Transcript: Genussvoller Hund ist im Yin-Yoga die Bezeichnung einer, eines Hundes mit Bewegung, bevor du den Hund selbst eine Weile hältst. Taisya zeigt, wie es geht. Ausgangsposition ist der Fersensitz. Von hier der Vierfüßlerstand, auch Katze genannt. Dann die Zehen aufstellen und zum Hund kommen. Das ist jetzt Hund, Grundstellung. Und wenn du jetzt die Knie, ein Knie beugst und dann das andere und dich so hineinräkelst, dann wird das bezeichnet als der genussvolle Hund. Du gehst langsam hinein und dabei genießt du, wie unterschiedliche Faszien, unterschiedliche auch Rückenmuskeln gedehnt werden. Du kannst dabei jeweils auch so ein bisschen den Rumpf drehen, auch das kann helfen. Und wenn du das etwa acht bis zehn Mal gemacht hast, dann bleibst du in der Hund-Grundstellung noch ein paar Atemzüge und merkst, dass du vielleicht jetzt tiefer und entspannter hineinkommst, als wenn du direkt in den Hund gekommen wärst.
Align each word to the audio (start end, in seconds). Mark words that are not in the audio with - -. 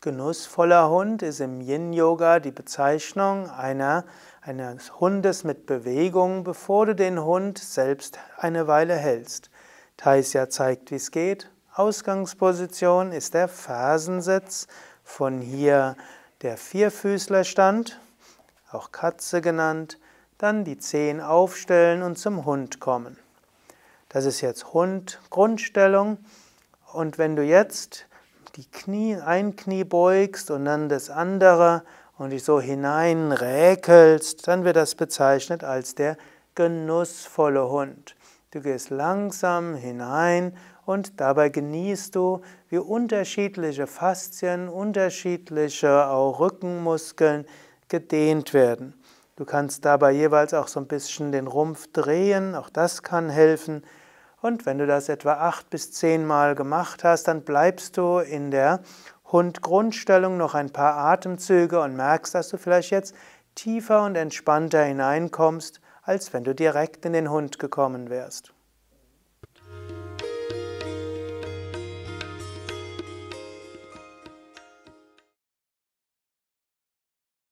Genussvoller 0.00 0.90
Hund 0.90 1.22
ist 1.22 1.40
im 1.40 1.60
Yin-Yoga 1.60 2.38
die 2.38 2.52
Bezeichnung 2.52 3.50
einer, 3.50 4.04
eines 4.40 5.00
Hundes 5.00 5.42
mit 5.42 5.66
Bewegung, 5.66 6.44
bevor 6.44 6.86
du 6.86 6.94
den 6.94 7.24
Hund 7.24 7.58
selbst 7.58 8.20
eine 8.36 8.68
Weile 8.68 8.94
hältst. 8.94 9.50
Taisya 9.96 10.50
zeigt, 10.50 10.92
wie 10.92 10.94
es 10.94 11.10
geht. 11.10 11.50
Ausgangsposition 11.74 13.10
ist 13.10 13.34
der 13.34 13.48
Fersensitz. 13.48 14.68
Von 15.02 15.40
hier 15.40 15.96
der 16.42 16.58
Vierfüßlerstand, 16.58 17.98
auch 18.70 18.92
Katze 18.92 19.40
genannt. 19.40 19.98
Dann 20.38 20.62
die 20.62 20.78
Zehen 20.78 21.20
aufstellen 21.20 22.04
und 22.04 22.16
zum 22.20 22.44
Hund 22.44 22.78
kommen. 22.78 23.18
Das 24.08 24.26
ist 24.26 24.42
jetzt 24.42 24.72
Hund, 24.72 25.18
Grundstellung. 25.28 26.18
Und 26.92 27.18
wenn 27.18 27.34
du 27.34 27.42
jetzt 27.42 28.06
die 28.56 28.70
Knie, 28.70 29.16
ein 29.16 29.56
Knie 29.56 29.84
beugst 29.84 30.50
und 30.50 30.64
dann 30.64 30.88
das 30.88 31.10
andere 31.10 31.82
und 32.16 32.30
dich 32.30 32.44
so 32.44 32.60
hineinräkelst, 32.60 34.46
dann 34.48 34.64
wird 34.64 34.76
das 34.76 34.94
bezeichnet 34.94 35.64
als 35.64 35.94
der 35.94 36.16
genussvolle 36.54 37.70
Hund. 37.70 38.16
Du 38.50 38.60
gehst 38.60 38.90
langsam 38.90 39.74
hinein 39.74 40.56
und 40.86 41.20
dabei 41.20 41.50
genießt 41.50 42.14
du, 42.14 42.40
wie 42.70 42.78
unterschiedliche 42.78 43.86
Faszien, 43.86 44.68
unterschiedliche 44.68 46.08
auch 46.08 46.40
Rückenmuskeln 46.40 47.44
gedehnt 47.88 48.54
werden. 48.54 48.94
Du 49.36 49.44
kannst 49.44 49.84
dabei 49.84 50.12
jeweils 50.12 50.54
auch 50.54 50.66
so 50.66 50.80
ein 50.80 50.88
bisschen 50.88 51.30
den 51.30 51.46
Rumpf 51.46 51.92
drehen, 51.92 52.54
auch 52.54 52.70
das 52.70 53.02
kann 53.02 53.28
helfen. 53.28 53.84
Und 54.40 54.66
wenn 54.66 54.78
du 54.78 54.86
das 54.86 55.08
etwa 55.08 55.34
acht 55.34 55.68
bis 55.68 55.90
zehn 55.92 56.24
Mal 56.24 56.54
gemacht 56.54 57.02
hast, 57.02 57.24
dann 57.24 57.42
bleibst 57.42 57.96
du 57.96 58.18
in 58.18 58.50
der 58.50 58.80
Hund-Grundstellung 59.32 60.36
noch 60.36 60.54
ein 60.54 60.70
paar 60.70 60.96
Atemzüge 60.96 61.80
und 61.80 61.96
merkst, 61.96 62.34
dass 62.34 62.48
du 62.48 62.56
vielleicht 62.56 62.90
jetzt 62.90 63.14
tiefer 63.56 64.04
und 64.04 64.14
entspannter 64.14 64.84
hineinkommst, 64.84 65.80
als 66.02 66.32
wenn 66.32 66.44
du 66.44 66.54
direkt 66.54 67.04
in 67.04 67.12
den 67.12 67.30
Hund 67.30 67.58
gekommen 67.58 68.10
wärst. 68.10 68.54